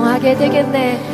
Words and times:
정하게 0.00 0.34
되겠네. 0.34 1.09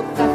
적다. 0.00 0.29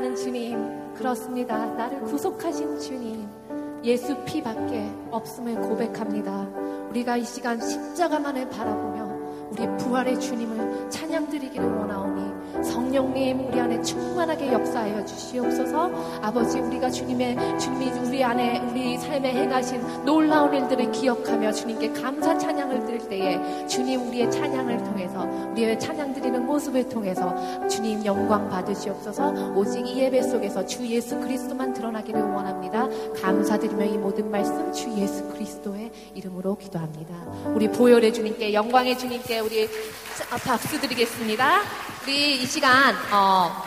사랑하는 0.00 0.16
주님, 0.16 0.94
그렇습니다. 0.94 1.66
나를 1.74 2.00
구속하신 2.00 2.78
주님, 2.78 3.28
예수 3.84 4.16
피 4.24 4.42
밖에 4.42 4.90
없음을 5.10 5.56
고백합니다. 5.56 6.48
우리가 6.88 7.18
이 7.18 7.24
시간 7.24 7.60
십자가만을 7.60 8.48
바라보며 8.48 9.50
우리 9.50 9.66
부활의 9.76 10.18
주님을 10.18 10.88
찬양드리기를 10.90 11.64
원하오니 11.64 12.39
성령님 12.62 13.48
우리 13.48 13.60
안에 13.60 13.82
충만하게 13.82 14.52
역사하여 14.52 15.04
주시옵소서. 15.04 16.20
아버지 16.22 16.58
우리가 16.58 16.90
주님의 16.90 17.58
주님이 17.58 17.90
우리 18.06 18.24
안에 18.24 18.60
우리 18.70 18.98
삶에 18.98 19.32
행하신 19.32 20.04
놀라운 20.04 20.52
일들을 20.54 20.92
기억하며 20.92 21.52
주님께 21.52 21.92
감사 21.92 22.36
찬양을 22.36 22.84
드릴 22.86 23.08
때에 23.08 23.66
주님 23.66 24.08
우리의 24.08 24.30
찬양을 24.30 24.78
통해서 24.78 25.26
우리의 25.52 25.78
찬양 25.78 26.14
드리는 26.14 26.44
모습을 26.44 26.88
통해서 26.88 27.34
주님 27.68 28.04
영광 28.04 28.48
받으시옵소서. 28.48 29.54
오직 29.54 29.86
이 29.86 30.00
예배 30.00 30.22
속에서 30.22 30.66
주 30.66 30.86
예수 30.86 31.18
그리스도만 31.20 31.72
드러나기를 31.72 32.20
원합니다. 32.20 32.88
감사드리며 33.22 33.84
이 33.84 33.98
모든 33.98 34.30
말씀 34.30 34.72
주 34.72 34.90
예수 34.96 35.26
그리스도의 35.28 35.90
이름으로 36.14 36.56
기도합니다. 36.56 37.14
우리 37.54 37.68
보혈의 37.68 38.12
주님께 38.12 38.52
영광의 38.52 38.98
주님께 38.98 39.40
우리 39.40 39.68
박수 40.44 40.80
드리겠습니다 40.80 41.60
우리 42.02 42.42
이 42.42 42.46
시간 42.46 42.94
어, 43.12 43.62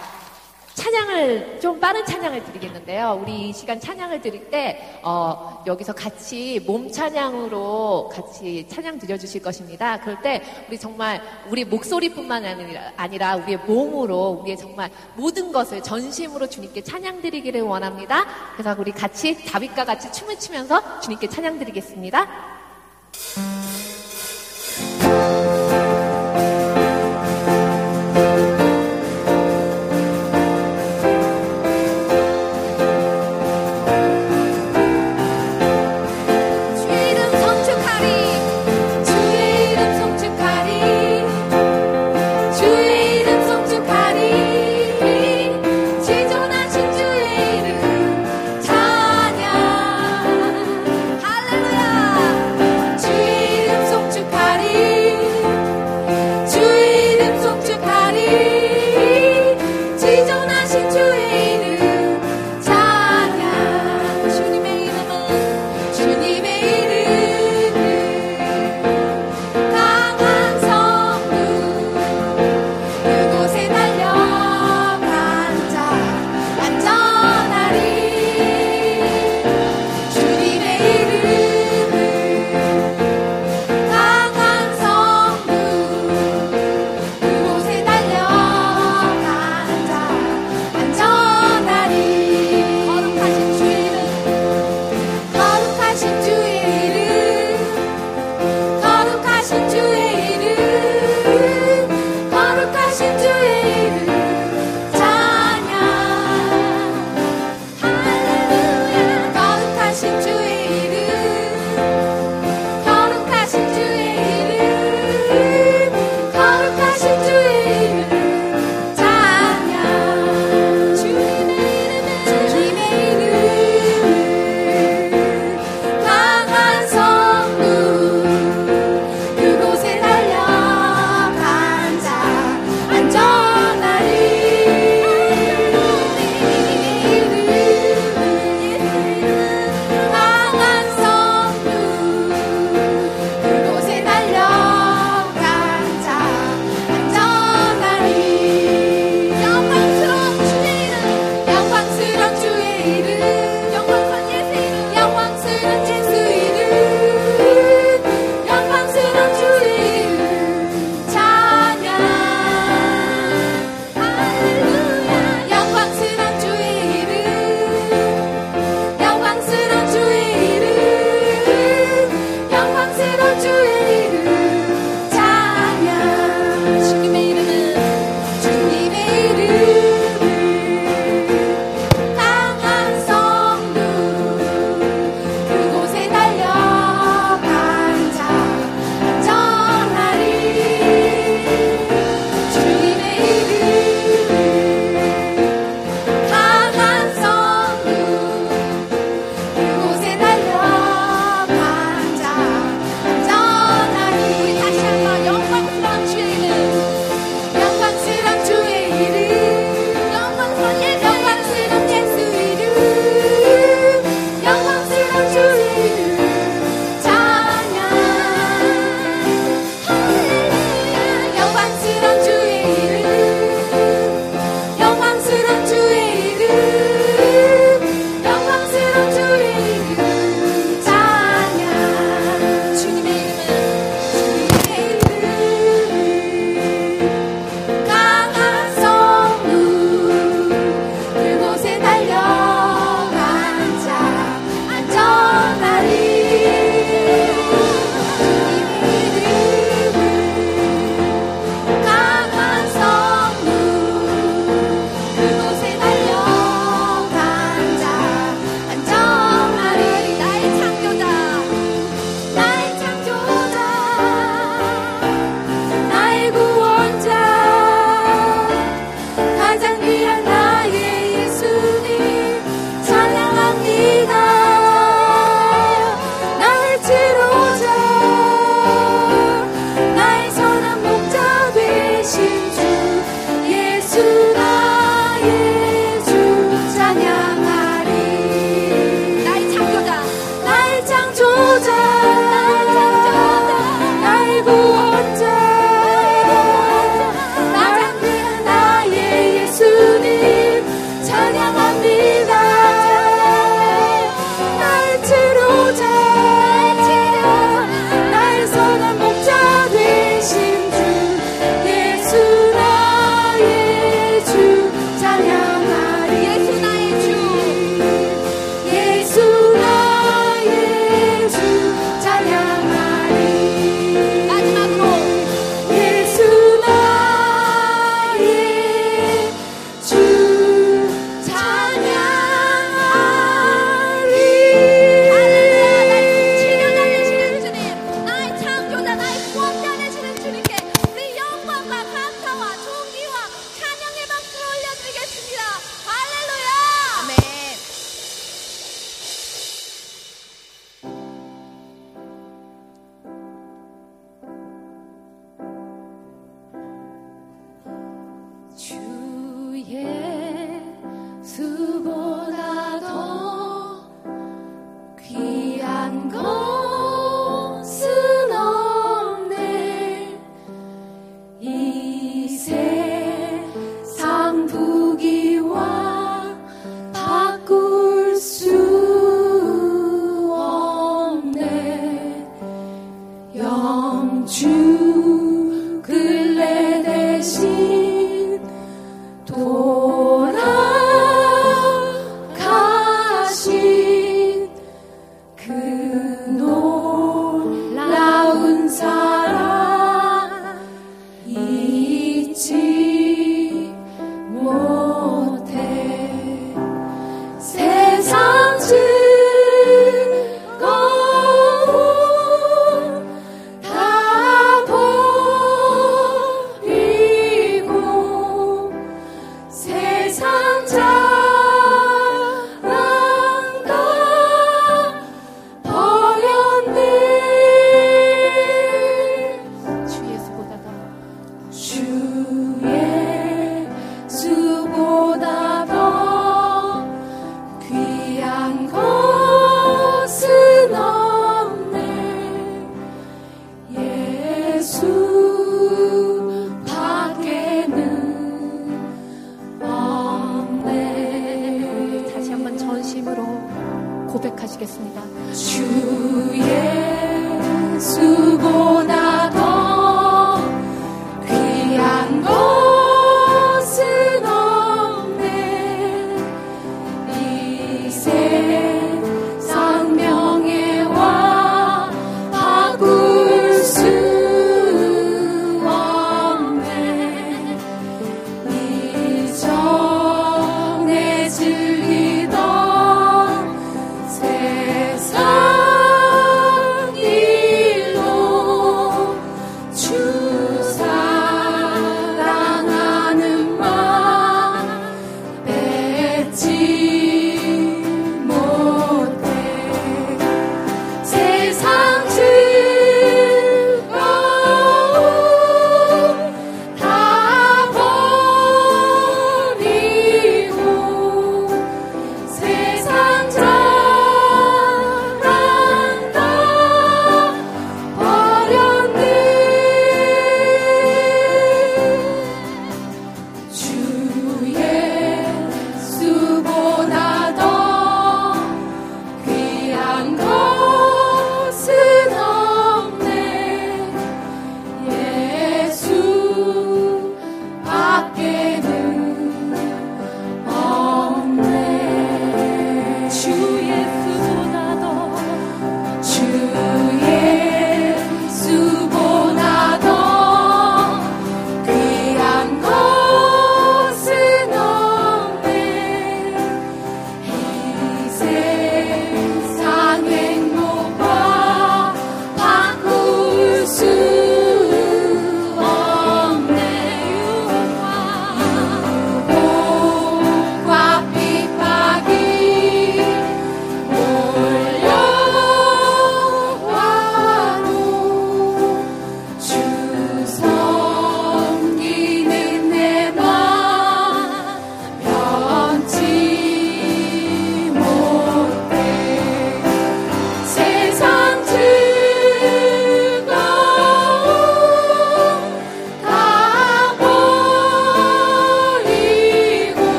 찬양을 0.73 1.59
좀 1.61 1.79
빠른 1.79 2.03
찬양을 2.03 2.43
드리겠는데요. 2.45 3.19
우리 3.21 3.49
이 3.49 3.53
시간 3.53 3.79
찬양을 3.79 4.21
드릴 4.21 4.49
때 4.49 4.99
어, 5.03 5.63
여기서 5.67 5.93
같이 5.93 6.59
몸 6.65 6.91
찬양으로 6.91 8.09
같이 8.11 8.67
찬양 8.67 8.97
드려주실 8.97 9.43
것입니다. 9.43 9.99
그럴 9.99 10.19
때 10.23 10.41
우리 10.67 10.79
정말 10.79 11.21
우리 11.47 11.63
목소리뿐만 11.63 12.43
아니라, 12.43 12.91
아니라 12.97 13.35
우리의 13.35 13.59
몸으로 13.67 14.39
우리의 14.41 14.57
정말 14.57 14.89
모든 15.15 15.51
것을 15.51 15.83
전심으로 15.83 16.49
주님께 16.49 16.81
찬양 16.81 17.21
드리기를 17.21 17.61
원합니다. 17.61 18.25
그래서 18.53 18.75
우리 18.79 18.91
같이 18.91 19.45
다윗과 19.45 19.85
같이 19.85 20.11
춤을 20.11 20.39
추면서 20.39 21.01
주님께 21.01 21.29
찬양 21.29 21.59
드리겠습니다. 21.59 22.62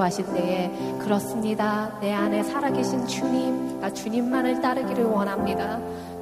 기도하실 0.00 0.32
때에 0.32 0.70
그렇습니다. 0.98 1.98
내 2.00 2.12
안에 2.12 2.42
살아계신 2.42 3.06
주님, 3.06 3.80
나 3.80 3.92
주님만을 3.92 4.60
따르기를 4.60 5.04
원합니다. 5.04 5.78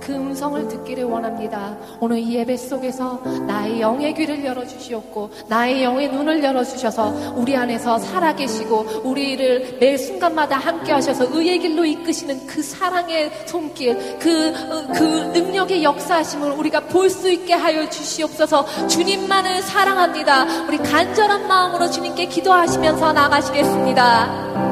그 0.08 0.14
음성을 0.14 0.66
듣기를 0.68 1.04
원합니다. 1.04 1.76
오늘 2.00 2.16
이 2.16 2.34
예배 2.36 2.56
속에서 2.56 3.20
나의 3.46 3.78
영의 3.82 4.14
귀를 4.14 4.42
열어주시옵고 4.42 5.30
나의 5.48 5.84
영의 5.84 6.08
눈을 6.08 6.42
열어주셔서 6.42 7.34
우리 7.36 7.54
안에서 7.54 7.98
살아계시고 7.98 9.02
우리를 9.04 9.76
매 9.78 9.98
순간마다 9.98 10.56
함께 10.56 10.92
하셔서 10.92 11.26
의의 11.30 11.58
길로 11.58 11.84
이끄시는 11.84 12.46
그 12.46 12.62
사랑의 12.62 13.30
손길, 13.44 13.98
그, 14.18 14.54
그 14.94 15.04
능력의 15.38 15.84
역사하심을 15.84 16.52
우리가 16.52 16.80
볼 16.80 17.08
수 17.08 17.30
있게 17.30 17.54
하여 17.54 17.88
주시옵소서 17.88 18.86
주님만을 18.86 19.62
사랑합니다. 19.62 20.66
우리 20.68 20.76
간절한 20.78 21.48
마음으로 21.48 21.90
주님께 21.90 22.26
기도하시면서 22.26 23.12
나가시겠습니다. 23.12 24.67